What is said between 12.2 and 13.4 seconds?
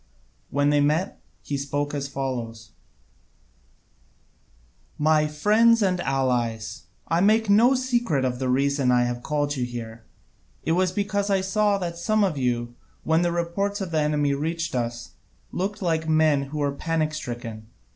of you, when the